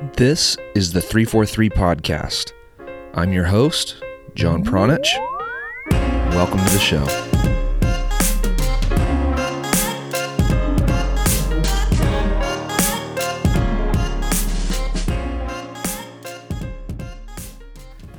This 0.00 0.56
is 0.76 0.92
the 0.92 1.00
343 1.00 1.70
Podcast. 1.70 2.52
I'm 3.14 3.32
your 3.32 3.46
host, 3.46 3.96
John 4.36 4.62
Pranjic. 4.62 5.08
Welcome 5.90 6.58
to 6.58 6.72
the 6.72 6.78
show. 6.78 7.04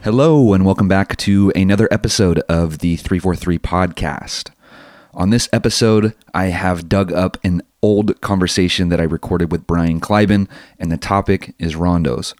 Hello, 0.04 0.54
and 0.54 0.66
welcome 0.66 0.90
back 0.90 1.16
to 1.16 1.54
another 1.56 1.88
episode 1.92 2.40
of 2.50 2.80
the 2.80 2.98
343 2.98 3.58
Podcast. 3.60 4.52
On 5.20 5.32
this 5.32 5.50
episode, 5.52 6.16
I 6.34 6.46
have 6.46 6.88
dug 6.88 7.12
up 7.12 7.36
an 7.44 7.62
old 7.82 8.22
conversation 8.22 8.88
that 8.88 9.02
I 9.02 9.04
recorded 9.04 9.52
with 9.52 9.68
Brian 9.68 10.00
Kleiban, 10.00 10.48
and 10.80 10.90
the 10.90 10.98
topic 10.98 11.54
is 11.60 11.76
rondos. 11.76 12.34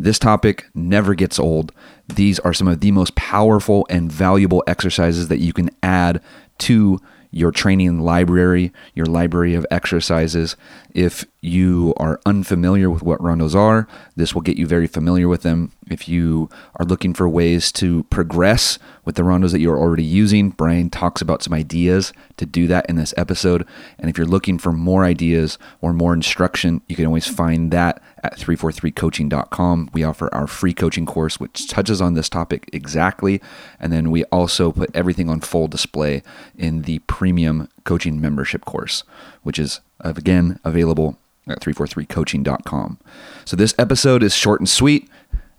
This 0.00 0.18
topic 0.18 0.66
never 0.74 1.14
gets 1.14 1.38
old. 1.38 1.70
These 2.08 2.40
are 2.40 2.52
some 2.52 2.66
of 2.66 2.80
the 2.80 2.90
most 2.90 3.14
powerful 3.14 3.86
and 3.88 4.10
valuable 4.10 4.64
exercises 4.66 5.28
that 5.28 5.38
you 5.38 5.52
can 5.52 5.70
add 5.80 6.20
to 6.58 7.00
your 7.34 7.50
training 7.50 8.00
library, 8.00 8.72
your 8.94 9.06
library 9.06 9.54
of 9.54 9.66
exercises. 9.70 10.56
If 10.92 11.24
you 11.40 11.92
are 11.96 12.20
unfamiliar 12.24 12.88
with 12.88 13.02
what 13.02 13.18
rondos 13.18 13.56
are, 13.56 13.88
this 14.14 14.34
will 14.34 14.40
get 14.40 14.56
you 14.56 14.66
very 14.66 14.86
familiar 14.86 15.26
with 15.26 15.42
them. 15.42 15.72
If 15.90 16.08
you 16.08 16.48
are 16.76 16.86
looking 16.86 17.12
for 17.12 17.28
ways 17.28 17.72
to 17.72 18.04
progress 18.04 18.78
with 19.04 19.16
the 19.16 19.22
rondos 19.22 19.50
that 19.50 19.60
you're 19.60 19.78
already 19.78 20.04
using, 20.04 20.50
Brian 20.50 20.90
talks 20.90 21.20
about 21.20 21.42
some 21.42 21.52
ideas 21.52 22.12
to 22.36 22.46
do 22.46 22.68
that 22.68 22.86
in 22.88 22.94
this 22.96 23.12
episode. 23.16 23.66
And 23.98 24.08
if 24.08 24.16
you're 24.16 24.26
looking 24.26 24.56
for 24.56 24.72
more 24.72 25.04
ideas 25.04 25.58
or 25.80 25.92
more 25.92 26.14
instruction, 26.14 26.82
you 26.88 26.94
can 26.94 27.06
always 27.06 27.26
find 27.26 27.72
that 27.72 28.00
at 28.24 28.38
343coaching.com. 28.38 29.90
We 29.92 30.02
offer 30.02 30.34
our 30.34 30.46
free 30.46 30.72
coaching 30.72 31.04
course, 31.04 31.38
which 31.38 31.68
touches 31.68 32.00
on 32.00 32.14
this 32.14 32.30
topic 32.30 32.70
exactly. 32.72 33.40
And 33.78 33.92
then 33.92 34.10
we 34.10 34.24
also 34.24 34.72
put 34.72 34.90
everything 34.96 35.28
on 35.28 35.40
full 35.40 35.68
display 35.68 36.22
in 36.56 36.82
the 36.82 37.00
premium 37.00 37.68
coaching 37.84 38.20
membership 38.20 38.64
course, 38.64 39.04
which 39.42 39.58
is, 39.58 39.80
uh, 40.02 40.14
again, 40.16 40.58
available 40.64 41.18
at 41.46 41.60
343coaching.com. 41.60 42.98
So 43.44 43.56
this 43.56 43.74
episode 43.78 44.22
is 44.22 44.34
short 44.34 44.60
and 44.60 44.68
sweet. 44.68 45.08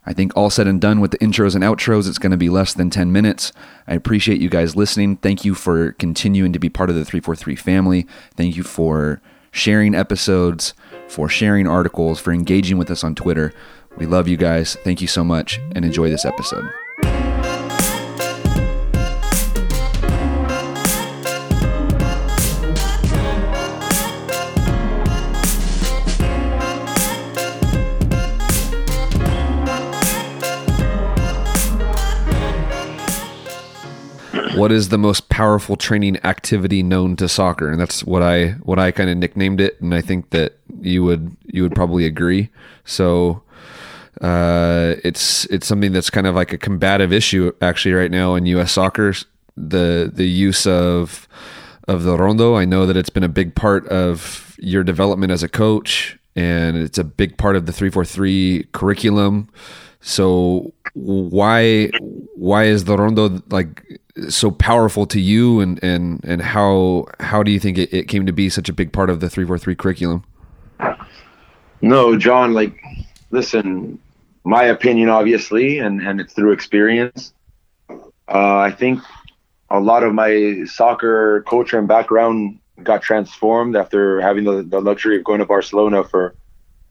I 0.08 0.13
think 0.13 0.36
all 0.36 0.49
said 0.49 0.67
and 0.67 0.81
done 0.81 0.99
with 0.99 1.11
the 1.11 1.17
intros 1.19 1.55
and 1.55 1.63
outros, 1.63 2.08
it's 2.08 2.19
going 2.19 2.31
to 2.31 2.38
be 2.38 2.49
less 2.49 2.73
than 2.73 2.89
10 2.89 3.11
minutes. 3.11 3.52
I 3.88 3.93
appreciate 3.93 4.41
you 4.41 4.49
guys 4.49 4.75
listening. 4.75 5.17
Thank 5.17 5.45
you 5.45 5.53
for 5.55 5.93
continuing 5.93 6.53
to 6.53 6.59
be 6.59 6.69
part 6.69 6.89
of 6.89 6.95
the 6.95 7.05
343 7.05 7.55
family. 7.55 8.08
Thank 8.36 8.55
you 8.55 8.63
for 8.63 9.21
sharing 9.56 9.95
episodes, 9.95 10.73
for 11.08 11.30
sharing 11.30 11.66
articles, 11.66 12.20
for 12.20 12.34
engaging 12.34 12.78
with 12.78 12.92
us 12.92 13.06
on 13.06 13.16
Twitter. 13.16 13.53
We 13.98 14.06
love 14.06 14.28
you 14.28 14.36
guys. 14.36 14.75
Thank 14.84 15.02
you 15.02 15.08
so 15.08 15.23
much 15.23 15.59
and 15.73 15.86
enjoy 15.86 16.09
this 16.09 16.25
episode. 16.25 16.70
what 34.56 34.72
is 34.72 34.88
the 34.88 34.98
most 34.98 35.24
powerful 35.36 35.75
training 35.75 36.17
activity 36.23 36.81
known 36.81 37.16
to 37.16 37.28
soccer 37.28 37.69
and 37.69 37.80
that's 37.81 38.03
what 38.05 38.23
i 38.23 38.52
what 38.64 38.80
i 38.80 38.89
kind 38.89 39.09
of 39.09 39.17
nicknamed 39.17 39.59
it 39.59 39.80
and 39.81 39.94
i 39.94 40.02
think 40.02 40.30
that 40.30 40.58
you 40.81 41.03
would 41.03 41.36
you 41.45 41.64
would 41.64 41.75
probably 41.75 42.05
agree. 42.05 42.50
So 42.86 43.42
uh, 44.22 44.95
it's 45.03 45.45
it's 45.45 45.67
something 45.67 45.92
that's 45.92 46.09
kind 46.09 46.27
of 46.27 46.36
like 46.36 46.53
a 46.53 46.58
combative 46.58 47.11
issue 47.11 47.52
actually 47.61 47.94
right 47.94 48.11
now 48.11 48.36
in 48.36 48.45
us 48.45 48.73
soccer. 48.73 49.14
The 49.58 50.11
the 50.14 50.27
use 50.27 50.67
of 50.67 51.27
of 51.88 52.02
the 52.02 52.17
rondo 52.17 52.55
i 52.55 52.65
know 52.65 52.88
that 52.88 52.98
it's 52.98 53.11
been 53.11 53.23
a 53.23 53.30
big 53.30 53.54
part 53.54 53.88
of 53.89 54.55
your 54.58 54.83
development 54.83 55.32
as 55.32 55.43
a 55.43 55.48
coach 55.48 56.17
and 56.36 56.76
it's 56.76 56.98
a 56.98 57.04
big 57.04 57.38
part 57.38 57.55
of 57.55 57.67
the 57.67 57.71
343 57.71 58.67
curriculum. 58.73 59.48
So 60.02 60.73
why 60.93 61.89
why 62.36 62.65
is 62.65 62.86
the 62.86 62.98
rondo 62.98 63.42
like 63.49 63.84
so 64.30 64.49
powerful 64.49 65.05
to 65.08 65.20
you 65.20 65.59
and 65.59 65.81
and 65.83 66.23
and 66.23 66.42
how 66.42 67.05
how 67.20 67.43
do 67.43 67.52
you 67.52 67.59
think 67.59 67.77
it, 67.77 67.93
it 67.93 68.08
came 68.08 68.26
to 68.26 68.31
be 68.31 68.49
such 68.49 68.70
a 68.70 68.73
big 68.73 68.92
part 68.92 69.09
of 69.09 69.20
the 69.20 69.30
343 69.30 69.76
curriculum? 69.76 70.23
No 71.81 72.17
john 72.17 72.53
like 72.53 72.80
listen 73.31 73.99
my 74.43 74.64
opinion 74.64 75.09
obviously 75.09 75.80
and 75.80 76.02
and 76.02 76.21
it's 76.21 76.33
through 76.33 76.52
experience. 76.52 77.33
Uh, 77.89 78.58
i 78.58 78.71
think 78.71 78.99
a 79.70 79.80
lot 79.80 80.03
of 80.03 80.14
my 80.14 80.64
soccer 80.65 81.43
culture 81.47 81.77
and 81.77 81.87
background 81.87 82.59
got 82.83 83.02
transformed 83.02 83.76
after 83.76 84.20
having 84.21 84.43
the, 84.43 84.64
the 84.64 84.80
luxury 84.80 85.17
of 85.17 85.23
going 85.23 85.39
to 85.39 85.45
barcelona 85.45 86.03
for 86.03 86.36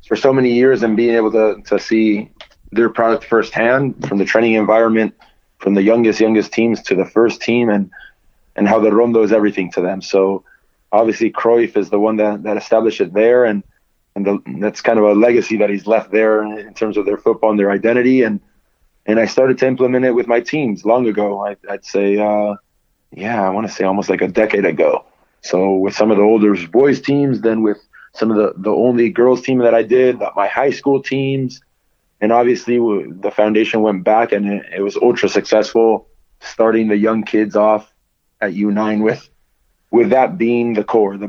for 0.07 0.17
so 0.17 0.33
many 0.33 0.53
years 0.53 0.83
and 0.83 0.97
being 0.97 1.15
able 1.15 1.33
to 1.33 1.61
to 1.67 1.79
see 1.79 2.31
their 2.71 2.89
product 2.89 3.25
firsthand 3.25 4.07
from 4.07 4.19
the 4.19 4.25
training 4.25 4.53
environment 4.55 5.15
from 5.65 5.73
the 5.73 5.83
youngest 5.83 6.21
youngest 6.21 6.53
teams 6.53 6.83
to 6.83 6.95
the 6.95 7.07
first 7.07 7.41
team 7.41 7.71
and 7.71 7.91
and 8.55 8.69
how 8.69 8.79
the 8.79 8.93
rondo 8.93 9.23
is 9.23 9.33
everything 9.33 9.73
to 9.73 9.81
them. 9.81 10.03
So 10.03 10.45
obviously 10.93 11.33
Cruyff 11.33 11.77
is 11.77 11.89
the 11.89 11.99
one 11.99 12.17
that, 12.19 12.43
that 12.45 12.59
established 12.59 13.01
it 13.01 13.15
there 13.15 13.47
and 13.47 13.65
and 14.15 14.27
the, 14.27 14.39
that's 14.61 14.83
kind 14.83 14.99
of 14.99 15.07
a 15.07 15.15
legacy 15.15 15.57
that 15.57 15.71
he's 15.71 15.87
left 15.87 16.13
there 16.13 16.45
in 16.45 16.75
terms 16.75 16.97
of 16.99 17.07
their 17.07 17.17
football 17.17 17.51
and 17.51 17.59
their 17.59 17.71
identity 17.71 18.23
and 18.23 18.41
and 19.07 19.19
I 19.19 19.25
started 19.25 19.57
to 19.59 19.67
implement 19.67 20.05
it 20.05 20.13
with 20.13 20.27
my 20.27 20.41
teams 20.41 20.85
long 20.85 21.09
ago. 21.09 21.45
I, 21.47 21.57
would 21.71 21.85
say, 21.85 22.17
uh, 22.19 22.55
yeah, 23.11 23.43
I 23.43 23.51
want 23.51 23.67
to 23.67 23.73
say 23.73 23.85
almost 23.85 24.09
like 24.09 24.23
a 24.23 24.29
decade 24.29 24.65
ago. 24.65 25.05
So 25.41 25.75
with 25.75 25.95
some 25.95 26.11
of 26.11 26.17
the 26.19 26.23
older 26.23 26.55
boys 26.69 27.01
teams, 27.01 27.41
then 27.41 27.63
with 27.63 27.79
some 28.13 28.31
of 28.31 28.37
the 28.37 28.53
the 28.57 28.71
only 28.71 29.09
girls 29.09 29.41
team 29.41 29.59
that 29.59 29.75
I 29.75 29.83
did, 29.83 30.21
my 30.37 30.47
high 30.47 30.71
school 30.71 31.03
teams, 31.03 31.61
and 32.21 32.33
obviously 32.33 32.79
the 32.79 33.31
foundation 33.31 33.83
went 33.83 34.05
back 34.05 34.33
and 34.33 34.47
it, 34.47 34.67
it 34.77 34.81
was 34.81 34.97
ultra 34.97 35.29
successful 35.29 36.09
starting 36.41 36.89
the 36.89 36.97
young 36.97 37.23
kids 37.25 37.57
off 37.57 37.93
at 38.41 38.53
U9 38.53 39.03
with 39.03 39.29
with 39.91 40.11
that 40.11 40.39
being 40.39 40.75
the 40.75 40.85
core 40.85 41.17
the 41.17 41.29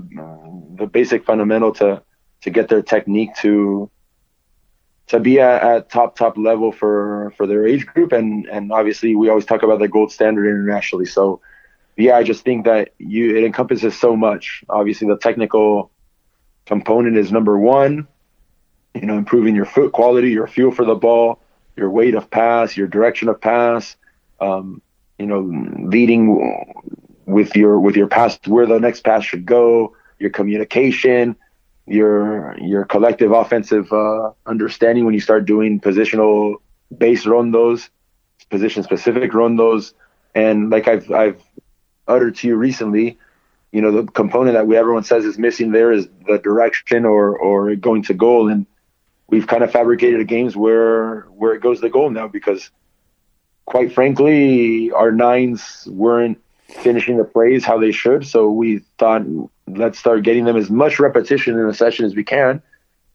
the 0.76 0.88
basic 0.88 1.26
fundamental 1.26 1.72
to 1.74 2.02
to 2.42 2.50
get 2.50 2.68
their 2.70 2.82
technique 2.82 3.36
to 3.38 3.90
to 5.08 5.20
be 5.20 5.40
at, 5.40 5.62
at, 5.62 5.90
top 5.90 6.16
top 6.16 6.38
level 6.38 6.72
for 6.72 7.34
for 7.38 7.48
their 7.48 7.66
age 7.66 7.86
group. 7.86 8.12
And 8.12 8.46
and 8.48 8.72
obviously 8.72 9.16
we 9.16 9.30
always 9.30 9.46
talk 9.46 9.64
about 9.64 9.80
the 9.80 9.88
gold 9.88 10.12
standard 10.12 10.48
internationally. 10.48 11.06
So 11.06 11.42
yeah 11.98 12.18
i 12.18 12.24
just 12.24 12.44
think 12.44 12.66
that 12.66 12.90
you 12.98 13.38
it 13.38 13.44
encompasses 13.44 13.98
so 13.98 14.16
much. 14.16 14.64
Obviously 14.70 15.08
the 15.08 15.18
technical 15.18 15.92
component 16.66 17.18
is 17.18 17.32
number 17.32 17.58
one 17.58 18.08
you 18.96 19.06
know, 19.06 19.18
improving 19.18 19.56
your 19.56 19.66
foot 19.66 19.92
quality, 19.92 20.32
your 20.32 20.48
feel 20.48 20.72
for 20.72 20.86
the 20.86 20.96
ball, 20.96 21.42
your 21.76 21.90
weight 21.90 22.16
of 22.16 22.30
pass, 22.30 22.78
your 22.78 22.88
direction 22.88 23.28
of 23.28 23.40
pass, 23.42 23.98
um, 24.40 24.82
you 25.20 25.26
know, 25.26 25.42
leading 25.42 26.74
with 27.26 27.56
your 27.56 27.80
with 27.80 27.96
your 27.96 28.08
pass 28.08 28.40
where 28.46 28.66
the 28.66 28.80
next 28.80 29.04
pass 29.04 29.24
should 29.24 29.46
go, 29.46 29.96
your 30.18 30.30
communication, 30.30 31.36
your 31.86 32.58
your 32.60 32.86
collective 32.86 33.32
offensive 33.32 33.92
uh, 33.92 34.32
understanding 34.46 35.06
when 35.06 35.14
you 35.14 35.20
start 35.20 35.46
doing 35.46 35.80
positional 35.80 36.56
base 36.98 37.26
rondos, 37.26 37.90
position 38.50 38.84
specific 38.84 39.32
rondos, 39.32 39.94
and 40.34 40.70
like 40.70 40.88
I've 40.88 41.12
I've 41.12 41.42
uttered 42.08 42.36
to 42.38 42.48
you 42.48 42.56
recently, 42.56 43.18
you 43.72 43.82
know, 43.82 43.92
the 43.92 44.12
component 44.12 44.54
that 44.54 44.68
we, 44.68 44.78
everyone 44.78 45.04
says 45.04 45.26
is 45.26 45.38
missing 45.38 45.72
there 45.72 45.92
is 45.92 46.08
the 46.28 46.38
direction 46.38 47.04
or 47.04 47.38
or 47.38 47.76
going 47.76 48.04
to 48.04 48.14
goal. 48.14 48.50
And 48.50 48.66
we've 49.28 49.48
kind 49.48 49.64
of 49.64 49.72
fabricated 49.72 50.20
a 50.20 50.24
games 50.24 50.56
where 50.56 51.22
where 51.32 51.54
it 51.54 51.62
goes 51.62 51.82
the 51.82 51.90
goal 51.90 52.10
now 52.10 52.28
because 52.28 52.70
quite 53.66 53.94
frankly 53.94 54.92
our 54.92 55.12
nines 55.12 55.88
weren't 55.92 56.40
finishing 56.68 57.18
the 57.18 57.24
plays 57.24 57.64
how 57.64 57.80
they 57.80 57.92
should. 57.92 58.26
So 58.26 58.50
we 58.50 58.82
thought 58.98 59.24
let's 59.68 59.98
start 59.98 60.24
getting 60.24 60.46
them 60.46 60.58
as 60.58 60.70
much 60.70 61.00
repetition 61.00 61.58
in 61.58 61.68
a 61.68 61.74
session 61.74 62.06
as 62.06 62.16
we 62.16 62.24
can. 62.24 62.62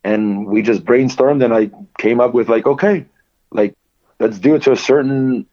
And 0.02 0.46
we 0.46 0.62
just 0.62 0.84
brainstormed 0.84 1.44
and 1.44 1.52
i 1.52 1.70
came 1.98 2.20
up 2.20 2.32
with 2.32 2.48
like 2.48 2.66
okay 2.66 3.04
like 3.50 3.76
let's 4.18 4.38
do 4.38 4.54
it 4.54 4.62
to 4.62 4.72
a 4.72 4.76
certain 4.76 5.46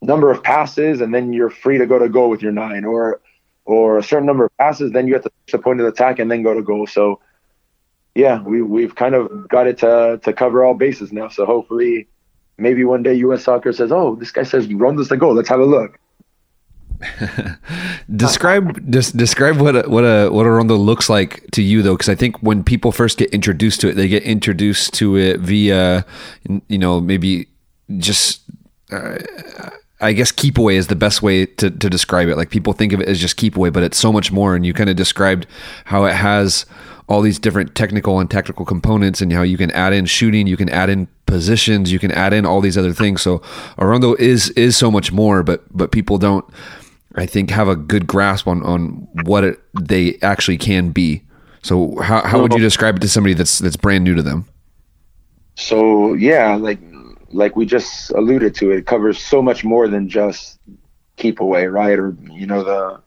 number 0.00 0.30
of 0.30 0.42
passes 0.42 1.00
and 1.00 1.14
then 1.14 1.32
you're 1.32 1.50
free 1.50 1.78
to 1.78 1.86
go 1.86 1.98
to 1.98 2.08
goal 2.08 2.30
with 2.30 2.42
your 2.42 2.52
nine 2.52 2.84
or 2.84 3.20
or 3.64 3.98
a 3.98 4.02
certain 4.02 4.26
number 4.26 4.44
of 4.46 4.56
passes. 4.56 4.92
Then 4.92 5.06
you 5.06 5.14
have 5.14 5.22
to 5.22 5.30
the 5.50 5.58
point 5.58 5.80
of 5.80 5.86
attack 5.86 6.18
and 6.18 6.30
then 6.30 6.42
go 6.42 6.54
to 6.54 6.62
goal. 6.62 6.86
So 6.86 7.20
yeah, 8.14 8.42
we 8.42 8.62
we've 8.62 8.94
kind 8.94 9.14
of 9.14 9.48
got 9.48 9.66
it 9.66 9.78
to 9.78 10.20
to 10.22 10.32
cover 10.32 10.64
all 10.64 10.74
bases 10.74 11.12
now. 11.12 11.28
So 11.28 11.46
hopefully, 11.46 12.08
maybe 12.58 12.84
one 12.84 13.02
day 13.02 13.14
U.S. 13.14 13.44
Soccer 13.44 13.72
says, 13.72 13.90
"Oh, 13.90 14.16
this 14.16 14.30
guy 14.30 14.42
says 14.42 14.72
run 14.72 14.96
this 14.96 15.08
the 15.08 15.16
goal. 15.16 15.34
Let's 15.34 15.48
have 15.48 15.60
a 15.60 15.64
look." 15.64 15.98
describe 18.14 18.88
des- 18.88 19.16
describe 19.16 19.56
what 19.56 19.74
a, 19.74 19.88
what 19.88 20.02
a 20.02 20.28
what 20.30 20.46
a 20.46 20.50
rondo 20.50 20.76
looks 20.76 21.08
like 21.08 21.44
to 21.50 21.62
you 21.62 21.82
though, 21.82 21.94
because 21.94 22.08
I 22.08 22.14
think 22.14 22.40
when 22.42 22.62
people 22.62 22.92
first 22.92 23.18
get 23.18 23.30
introduced 23.30 23.80
to 23.80 23.88
it, 23.88 23.94
they 23.94 24.08
get 24.08 24.22
introduced 24.22 24.94
to 24.94 25.16
it 25.16 25.40
via 25.40 26.04
you 26.68 26.78
know 26.78 27.00
maybe 27.00 27.48
just. 27.98 28.42
Uh, 28.90 29.18
I 30.02 30.12
guess 30.12 30.32
keep 30.32 30.58
away 30.58 30.74
is 30.74 30.88
the 30.88 30.96
best 30.96 31.22
way 31.22 31.46
to, 31.46 31.70
to 31.70 31.88
describe 31.88 32.28
it. 32.28 32.36
Like 32.36 32.50
people 32.50 32.72
think 32.72 32.92
of 32.92 33.00
it 33.00 33.06
as 33.06 33.20
just 33.20 33.36
keep 33.36 33.56
away, 33.56 33.70
but 33.70 33.84
it's 33.84 33.96
so 33.96 34.12
much 34.12 34.32
more. 34.32 34.56
And 34.56 34.66
you 34.66 34.74
kind 34.74 34.90
of 34.90 34.96
described 34.96 35.46
how 35.84 36.06
it 36.06 36.14
has 36.14 36.66
all 37.12 37.20
these 37.20 37.38
different 37.38 37.74
technical 37.74 38.18
and 38.18 38.30
tactical 38.30 38.64
components 38.64 39.20
and 39.20 39.32
how 39.32 39.42
you 39.42 39.58
can 39.58 39.70
add 39.72 39.92
in 39.92 40.06
shooting, 40.06 40.46
you 40.46 40.56
can 40.56 40.70
add 40.70 40.88
in 40.88 41.06
positions, 41.26 41.92
you 41.92 41.98
can 41.98 42.10
add 42.10 42.32
in 42.32 42.46
all 42.46 42.62
these 42.62 42.78
other 42.78 42.94
things. 42.94 43.20
So 43.20 43.42
a 43.76 43.86
rondo 43.86 44.14
is 44.14 44.48
is 44.50 44.78
so 44.78 44.90
much 44.90 45.12
more, 45.12 45.42
but 45.42 45.64
but 45.76 45.92
people 45.92 46.16
don't 46.16 46.44
I 47.14 47.26
think 47.26 47.50
have 47.50 47.68
a 47.68 47.76
good 47.76 48.06
grasp 48.06 48.48
on 48.48 48.62
on 48.62 49.06
what 49.24 49.44
it, 49.44 49.60
they 49.78 50.18
actually 50.22 50.56
can 50.56 50.90
be. 50.90 51.22
So 51.62 52.00
how 52.00 52.22
how 52.22 52.40
would 52.40 52.54
you 52.54 52.60
describe 52.60 52.96
it 52.96 53.00
to 53.00 53.08
somebody 53.08 53.34
that's 53.34 53.58
that's 53.58 53.76
brand 53.76 54.04
new 54.04 54.14
to 54.14 54.22
them? 54.22 54.46
So 55.54 56.14
yeah, 56.14 56.56
like 56.56 56.80
like 57.28 57.56
we 57.56 57.66
just 57.66 58.10
alluded 58.12 58.54
to, 58.56 58.70
it 58.70 58.86
covers 58.86 59.18
so 59.18 59.42
much 59.42 59.64
more 59.64 59.86
than 59.86 60.08
just 60.08 60.58
keep 61.16 61.40
away, 61.40 61.66
right? 61.66 61.98
Or 61.98 62.16
you 62.30 62.46
know 62.46 62.64
the 62.64 63.02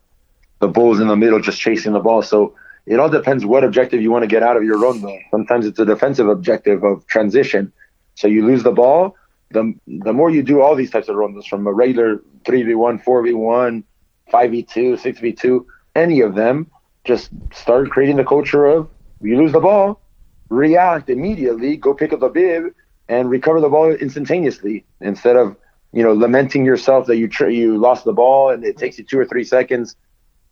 the 0.59 0.67
bulls 0.67 0.99
in 0.99 1.07
the 1.07 1.15
middle 1.15 1.39
just 1.39 1.59
chasing 1.59 1.93
the 1.93 1.99
ball. 1.99 2.21
So 2.21 2.53
it 2.85 2.99
all 2.99 3.09
depends 3.09 3.45
what 3.45 3.63
objective 3.63 4.01
you 4.01 4.11
want 4.11 4.23
to 4.23 4.27
get 4.27 4.43
out 4.43 4.57
of 4.57 4.63
your 4.63 4.77
rondo. 4.77 5.17
Sometimes 5.31 5.65
it's 5.65 5.79
a 5.79 5.85
defensive 5.85 6.27
objective 6.27 6.83
of 6.83 7.05
transition. 7.07 7.71
So 8.15 8.27
you 8.27 8.45
lose 8.45 8.63
the 8.63 8.71
ball, 8.71 9.15
the 9.51 9.73
the 9.87 10.13
more 10.13 10.29
you 10.29 10.43
do 10.43 10.61
all 10.61 10.75
these 10.75 10.91
types 10.91 11.09
of 11.09 11.15
rondos 11.15 11.47
from 11.47 11.65
a 11.67 11.73
regular 11.73 12.21
three 12.45 12.63
v 12.63 12.75
one, 12.75 12.99
four 12.99 13.21
v 13.23 13.33
one, 13.33 13.83
five 14.31 14.51
v 14.51 14.63
two, 14.63 14.97
six 14.97 15.19
v 15.19 15.33
two, 15.33 15.67
any 15.95 16.21
of 16.21 16.35
them, 16.35 16.69
just 17.03 17.29
start 17.53 17.89
creating 17.89 18.17
the 18.17 18.23
culture 18.23 18.65
of 18.65 18.89
you 19.21 19.37
lose 19.37 19.51
the 19.51 19.59
ball, 19.59 20.01
react 20.49 21.09
immediately, 21.09 21.77
go 21.77 21.93
pick 21.93 22.13
up 22.13 22.19
the 22.19 22.29
bib, 22.29 22.73
and 23.07 23.29
recover 23.29 23.61
the 23.61 23.69
ball 23.69 23.91
instantaneously 23.91 24.85
instead 25.01 25.35
of 25.35 25.55
you 25.91 26.03
know 26.03 26.13
lamenting 26.13 26.65
yourself 26.65 27.07
that 27.07 27.17
you 27.17 27.27
tr- 27.27 27.49
you 27.49 27.77
lost 27.77 28.05
the 28.05 28.13
ball 28.13 28.49
and 28.49 28.63
it 28.63 28.77
takes 28.77 28.97
you 28.97 29.03
two 29.03 29.19
or 29.19 29.25
three 29.25 29.43
seconds 29.43 29.95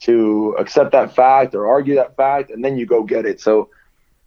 to 0.03 0.55
accept 0.59 0.91
that 0.91 1.15
fact 1.15 1.55
or 1.55 1.67
argue 1.67 1.95
that 1.95 2.15
fact 2.15 2.49
and 2.49 2.63
then 2.63 2.77
you 2.77 2.85
go 2.85 3.03
get 3.03 3.25
it. 3.25 3.39
So 3.39 3.69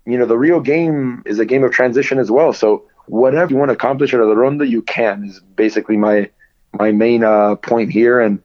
you 0.04 0.18
know 0.18 0.26
the 0.26 0.38
real 0.38 0.60
game 0.60 1.22
is 1.26 1.38
a 1.38 1.44
game 1.44 1.64
of 1.64 1.72
transition 1.72 2.18
as 2.18 2.30
well. 2.30 2.52
So 2.52 2.84
whatever 3.06 3.50
you 3.50 3.56
want 3.56 3.68
to 3.68 3.74
accomplish 3.74 4.12
out 4.14 4.20
of 4.20 4.28
the 4.28 4.36
rondo 4.36 4.64
you 4.64 4.82
can 4.82 5.24
is 5.24 5.40
basically 5.54 5.96
my 5.96 6.30
my 6.72 6.92
main 6.92 7.24
uh, 7.24 7.56
point 7.56 7.90
here. 7.90 8.20
And 8.20 8.40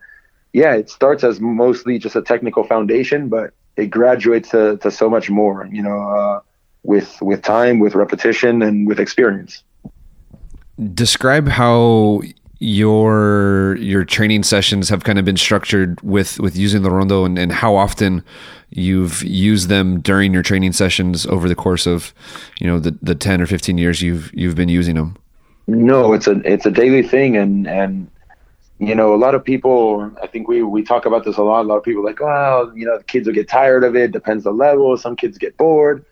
yeah 0.53 0.73
it 0.73 0.89
starts 0.89 1.23
as 1.23 1.39
mostly 1.39 1.97
just 1.97 2.15
a 2.15 2.21
technical 2.21 2.65
foundation 2.65 3.29
but 3.29 3.53
it 3.77 3.87
graduates 3.87 4.49
to, 4.49 4.75
to 4.77 4.91
so 4.91 5.09
much 5.09 5.29
more 5.29 5.65
you 5.71 5.81
know 5.81 6.01
uh, 6.01 6.41
with 6.83 7.21
with 7.21 7.41
time 7.41 7.79
with 7.79 7.95
repetition 7.95 8.61
and 8.61 8.87
with 8.87 8.99
experience. 8.99 9.63
Describe 10.93 11.47
how 11.47 12.21
your 12.61 13.75
your 13.79 14.05
training 14.05 14.43
sessions 14.43 14.87
have 14.87 15.03
kind 15.03 15.17
of 15.17 15.25
been 15.25 15.35
structured 15.35 15.99
with 16.01 16.39
with 16.39 16.55
using 16.55 16.83
the 16.83 16.91
rondo 16.91 17.25
and, 17.25 17.39
and 17.39 17.51
how 17.51 17.75
often 17.75 18.23
you've 18.69 19.23
used 19.23 19.67
them 19.67 19.99
during 19.99 20.31
your 20.31 20.43
training 20.43 20.71
sessions 20.71 21.25
over 21.25 21.49
the 21.49 21.55
course 21.55 21.87
of 21.87 22.13
you 22.59 22.67
know 22.67 22.79
the, 22.79 22.95
the 23.01 23.15
10 23.15 23.41
or 23.41 23.47
15 23.47 23.79
years 23.79 24.03
you've 24.03 24.31
you've 24.35 24.53
been 24.53 24.69
using 24.69 24.95
them? 24.95 25.17
No 25.65 26.13
it's 26.13 26.27
a 26.27 26.39
it's 26.45 26.67
a 26.67 26.71
daily 26.71 27.01
thing 27.01 27.35
and 27.35 27.67
and 27.67 28.07
you 28.77 28.93
know 28.93 29.15
a 29.15 29.17
lot 29.17 29.33
of 29.33 29.43
people 29.43 30.11
i 30.21 30.27
think 30.27 30.47
we 30.47 30.61
we 30.61 30.83
talk 30.83 31.07
about 31.07 31.25
this 31.25 31.37
a 31.37 31.43
lot 31.43 31.61
a 31.61 31.67
lot 31.67 31.77
of 31.77 31.83
people 31.83 32.03
like 32.03 32.19
well 32.19 32.71
you 32.77 32.85
know 32.85 32.95
the 32.95 33.03
kids 33.05 33.25
will 33.25 33.33
get 33.33 33.49
tired 33.49 33.83
of 33.83 33.95
it 33.95 34.11
depends 34.11 34.45
on 34.45 34.55
the 34.55 34.63
level 34.63 34.95
some 34.97 35.15
kids 35.15 35.39
get 35.39 35.57
bored. 35.57 36.05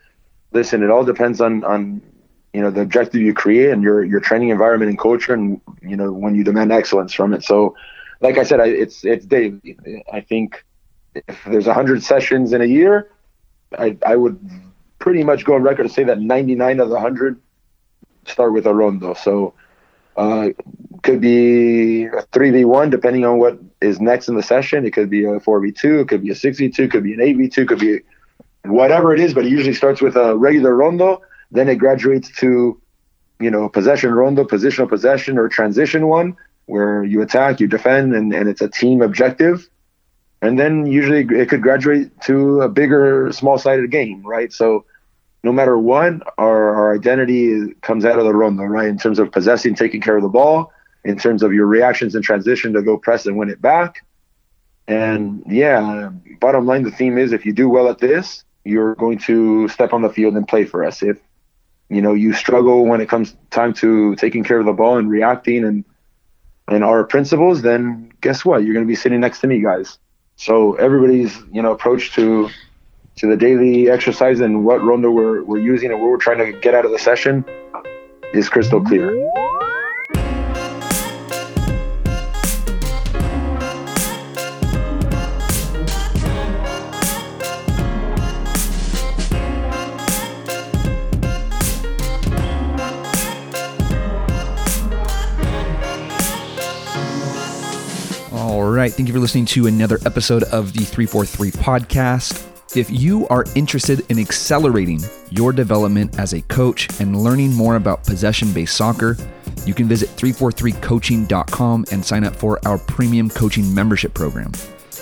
Listen 0.51 0.81
it 0.81 0.89
all 0.89 1.05
depends 1.05 1.41
on 1.41 1.63
on 1.63 2.01
you 2.53 2.61
know 2.61 2.71
the 2.71 2.81
objective 2.81 3.21
you 3.21 3.33
create 3.33 3.69
and 3.69 3.83
your 3.83 4.03
your 4.03 4.19
training 4.19 4.49
environment 4.49 4.89
and 4.89 4.99
culture 4.99 5.33
and 5.33 5.61
you 5.81 5.95
know 5.95 6.11
when 6.11 6.35
you 6.35 6.43
demand 6.43 6.71
excellence 6.71 7.13
from 7.13 7.33
it. 7.33 7.43
So 7.43 7.75
like 8.21 8.37
i 8.37 8.43
said 8.43 8.59
I, 8.59 8.67
it's 8.67 9.03
it's 9.05 9.25
daily. 9.25 9.77
I 10.11 10.21
think 10.21 10.63
if 11.15 11.43
there's 11.45 11.65
100 11.65 12.03
sessions 12.03 12.53
in 12.53 12.61
a 12.61 12.65
year 12.65 13.11
i 13.77 13.97
i 14.05 14.15
would 14.15 14.39
pretty 14.99 15.23
much 15.23 15.43
go 15.43 15.55
on 15.55 15.63
record 15.63 15.83
to 15.83 15.89
say 15.89 16.03
that 16.03 16.19
99 16.19 16.79
of 16.79 16.89
the 16.89 16.95
100 16.95 17.39
start 18.25 18.53
with 18.53 18.65
a 18.65 18.73
rondo 18.73 19.13
so 19.13 19.53
uh 20.17 20.49
could 21.01 21.21
be 21.21 22.05
a 22.05 22.23
3v1 22.33 22.91
depending 22.91 23.25
on 23.25 23.39
what 23.39 23.57
is 23.81 24.01
next 24.01 24.27
in 24.27 24.35
the 24.35 24.43
session. 24.43 24.85
It 24.85 24.91
could 24.91 25.09
be 25.09 25.23
a 25.23 25.39
4v2 25.39 26.01
it 26.01 26.07
could 26.09 26.21
be 26.21 26.31
a 26.31 26.35
6v2 26.35 26.79
it 26.79 26.91
could 26.91 27.03
be 27.03 27.13
an 27.13 27.19
8v2 27.19 27.67
could 27.67 27.79
be 27.79 28.01
whatever 28.65 29.13
it 29.13 29.19
is 29.21 29.33
but 29.33 29.45
it 29.45 29.49
usually 29.49 29.73
starts 29.73 30.01
with 30.01 30.15
a 30.17 30.35
regular 30.35 30.75
rondo 30.75 31.21
then 31.51 31.69
it 31.69 31.75
graduates 31.75 32.29
to, 32.37 32.79
you 33.39 33.51
know, 33.51 33.69
possession 33.69 34.13
rondo, 34.13 34.43
positional 34.43 34.87
possession, 34.87 35.37
or 35.37 35.49
transition 35.49 36.07
one, 36.07 36.35
where 36.65 37.03
you 37.03 37.21
attack, 37.21 37.59
you 37.59 37.67
defend, 37.67 38.13
and, 38.13 38.33
and 38.33 38.47
it's 38.47 38.61
a 38.61 38.69
team 38.69 39.01
objective. 39.01 39.67
And 40.41 40.57
then 40.57 40.85
usually 40.85 41.25
it 41.37 41.49
could 41.49 41.61
graduate 41.61 42.11
to 42.21 42.61
a 42.61 42.69
bigger, 42.69 43.31
small 43.31 43.57
sided 43.57 43.91
game, 43.91 44.23
right? 44.23 44.53
So 44.53 44.85
no 45.43 45.51
matter 45.51 45.77
what, 45.77 46.13
our, 46.37 46.75
our 46.75 46.95
identity 46.95 47.73
comes 47.81 48.05
out 48.05 48.19
of 48.19 48.25
the 48.25 48.33
rondo, 48.33 48.63
right? 48.63 48.87
In 48.87 48.97
terms 48.97 49.19
of 49.19 49.31
possessing, 49.31 49.75
taking 49.75 50.01
care 50.01 50.15
of 50.15 50.23
the 50.23 50.29
ball, 50.29 50.71
in 51.03 51.17
terms 51.17 51.43
of 51.43 51.53
your 51.53 51.65
reactions 51.65 52.15
and 52.15 52.23
transition 52.23 52.73
to 52.73 52.81
go 52.81 52.97
press 52.97 53.25
and 53.25 53.37
win 53.37 53.49
it 53.49 53.61
back. 53.61 54.05
And 54.87 55.43
yeah, 55.47 56.09
bottom 56.39 56.65
line, 56.65 56.83
the 56.83 56.91
theme 56.91 57.17
is 57.17 57.31
if 57.31 57.45
you 57.45 57.53
do 57.53 57.69
well 57.69 57.89
at 57.89 57.99
this, 57.99 58.43
you're 58.63 58.95
going 58.95 59.17
to 59.19 59.67
step 59.69 59.93
on 59.93 60.01
the 60.01 60.09
field 60.09 60.35
and 60.35 60.47
play 60.47 60.65
for 60.65 60.83
us. 60.83 61.01
If 61.01 61.19
you 61.89 62.01
know 62.01 62.13
you 62.13 62.33
struggle 62.33 62.85
when 62.85 63.01
it 63.01 63.09
comes 63.09 63.35
time 63.49 63.73
to 63.73 64.15
taking 64.15 64.43
care 64.43 64.59
of 64.59 64.65
the 64.65 64.73
ball 64.73 64.97
and 64.97 65.09
reacting 65.09 65.63
and 65.63 65.83
and 66.67 66.83
our 66.83 67.03
principles, 67.03 67.63
then 67.63 68.11
guess 68.21 68.45
what? 68.45 68.63
You're 68.63 68.73
going 68.73 68.85
to 68.85 68.87
be 68.87 68.95
sitting 68.95 69.19
next 69.19 69.39
to 69.41 69.47
me, 69.47 69.59
guys. 69.59 69.97
So 70.35 70.75
everybody's 70.75 71.37
you 71.51 71.61
know 71.61 71.71
approach 71.71 72.13
to 72.13 72.49
to 73.17 73.27
the 73.27 73.35
daily 73.35 73.89
exercise 73.89 74.39
and 74.39 74.63
what 74.63 74.81
rondo 74.81 75.11
we're 75.11 75.43
we're 75.43 75.59
using 75.59 75.91
and 75.91 75.99
what 75.99 76.09
we're 76.09 76.17
trying 76.17 76.37
to 76.37 76.57
get 76.59 76.73
out 76.73 76.85
of 76.85 76.91
the 76.91 76.99
session 76.99 77.43
is 78.33 78.47
crystal 78.47 78.81
clear. 78.81 79.09
Right. 98.89 98.95
Thank 98.95 99.07
you 99.07 99.13
for 99.13 99.19
listening 99.19 99.45
to 99.45 99.67
another 99.67 99.99
episode 100.05 100.43
of 100.43 100.73
the 100.73 100.83
343 100.83 101.51
podcast. 101.51 102.45
If 102.77 102.89
you 102.89 103.27
are 103.29 103.45
interested 103.55 104.05
in 104.09 104.19
accelerating 104.19 105.01
your 105.31 105.51
development 105.51 106.19
as 106.19 106.33
a 106.33 106.41
coach 106.43 106.87
and 106.99 107.21
learning 107.21 107.53
more 107.53 107.75
about 107.75 108.03
possession 108.03 108.51
based 108.53 108.75
soccer, 108.75 109.17
you 109.65 109.73
can 109.73 109.87
visit 109.87 110.09
343coaching.com 110.09 111.85
and 111.91 112.05
sign 112.05 112.23
up 112.23 112.35
for 112.35 112.59
our 112.67 112.77
premium 112.77 113.29
coaching 113.29 113.73
membership 113.73 114.13
program. 114.13 114.51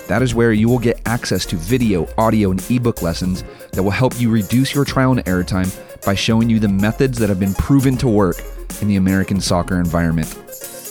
That 0.06 0.22
is 0.22 0.34
where 0.34 0.52
you 0.52 0.68
will 0.68 0.78
get 0.78 1.00
access 1.06 1.44
to 1.46 1.56
video, 1.56 2.08
audio, 2.16 2.50
and 2.50 2.70
ebook 2.70 3.02
lessons 3.02 3.44
that 3.72 3.82
will 3.82 3.90
help 3.90 4.18
you 4.18 4.30
reduce 4.30 4.74
your 4.74 4.86
trial 4.86 5.12
and 5.12 5.26
error 5.28 5.44
time 5.44 5.70
by 6.04 6.14
showing 6.14 6.48
you 6.48 6.58
the 6.58 6.68
methods 6.68 7.18
that 7.18 7.28
have 7.28 7.40
been 7.40 7.54
proven 7.54 7.96
to 7.98 8.08
work 8.08 8.36
in 8.80 8.88
the 8.88 8.96
American 8.96 9.40
soccer 9.40 9.78
environment 9.78 10.34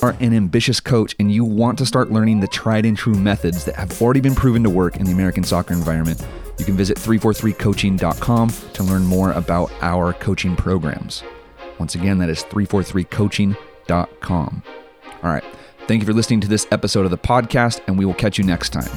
are 0.02 0.16
an 0.20 0.34
ambitious 0.34 0.80
coach 0.80 1.16
and 1.20 1.32
you 1.32 1.44
want 1.44 1.78
to 1.78 1.86
start 1.86 2.12
learning 2.12 2.40
the 2.40 2.48
tried 2.48 2.86
and 2.86 2.98
true 2.98 3.14
methods 3.14 3.66
that 3.66 3.76
have 3.76 4.02
already 4.02 4.22
been 4.22 4.36
proven 4.36 4.64
to 4.64 4.70
work 4.70 4.98
in 4.98 5.06
the 5.06 5.12
American 5.12 5.44
soccer 5.44 5.74
environment, 5.74 6.26
you 6.58 6.66
can 6.66 6.76
visit 6.76 6.98
343coaching.com 6.98 8.50
to 8.74 8.84
learn 8.84 9.04
more 9.04 9.32
about 9.32 9.72
our 9.82 10.14
coaching 10.14 10.56
programs. 10.56 11.24
Once 11.80 11.96
again, 11.96 12.18
that 12.18 12.30
is 12.30 12.44
343coaching.com. 12.44 14.64
All 15.24 15.32
right. 15.32 15.44
Thank 15.88 16.02
you 16.02 16.06
for 16.06 16.14
listening 16.14 16.42
to 16.42 16.48
this 16.48 16.68
episode 16.72 17.06
of 17.06 17.12
the 17.12 17.18
podcast, 17.18 17.82
and 17.88 17.98
we 17.98 18.06
will 18.06 18.14
catch 18.14 18.38
you 18.38 18.44
next 18.44 18.74
time. 18.74 18.90